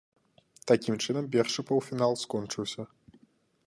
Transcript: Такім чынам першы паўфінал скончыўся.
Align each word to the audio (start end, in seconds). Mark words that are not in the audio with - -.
Такім 0.71 0.95
чынам 1.05 1.29
першы 1.37 1.61
паўфінал 1.69 2.19
скончыўся. 2.23 2.81